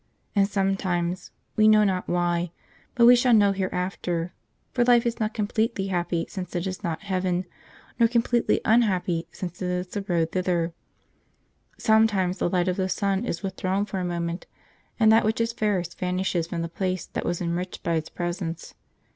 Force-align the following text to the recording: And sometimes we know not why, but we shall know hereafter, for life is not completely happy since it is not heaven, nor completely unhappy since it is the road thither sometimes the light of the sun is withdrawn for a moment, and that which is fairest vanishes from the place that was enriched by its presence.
And 0.35 0.47
sometimes 0.49 1.29
we 1.55 1.67
know 1.67 1.83
not 1.83 2.07
why, 2.09 2.49
but 2.95 3.05
we 3.05 3.15
shall 3.15 3.35
know 3.35 3.51
hereafter, 3.51 4.33
for 4.71 4.83
life 4.83 5.05
is 5.05 5.19
not 5.19 5.35
completely 5.35 5.89
happy 5.89 6.25
since 6.27 6.55
it 6.55 6.65
is 6.65 6.83
not 6.83 7.03
heaven, 7.03 7.45
nor 7.99 8.09
completely 8.09 8.61
unhappy 8.65 9.27
since 9.31 9.61
it 9.61 9.69
is 9.69 9.89
the 9.89 10.01
road 10.01 10.31
thither 10.31 10.73
sometimes 11.77 12.39
the 12.39 12.49
light 12.49 12.67
of 12.67 12.77
the 12.77 12.89
sun 12.89 13.25
is 13.25 13.43
withdrawn 13.43 13.85
for 13.85 13.99
a 13.99 14.03
moment, 14.03 14.47
and 14.99 15.11
that 15.11 15.23
which 15.23 15.39
is 15.39 15.53
fairest 15.53 15.99
vanishes 15.99 16.47
from 16.47 16.63
the 16.63 16.67
place 16.67 17.05
that 17.05 17.23
was 17.23 17.39
enriched 17.39 17.83
by 17.83 17.93
its 17.93 18.09
presence. 18.09 18.73